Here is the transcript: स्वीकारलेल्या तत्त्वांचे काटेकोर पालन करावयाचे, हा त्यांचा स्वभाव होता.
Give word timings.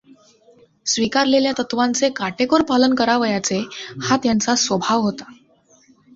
स्वीकारलेल्या 0.85 1.51
तत्त्वांचे 1.59 2.09
काटेकोर 2.09 2.61
पालन 2.61 2.95
करावयाचे, 2.95 3.59
हा 4.03 4.17
त्यांचा 4.23 4.55
स्वभाव 4.55 5.01
होता. 5.01 5.31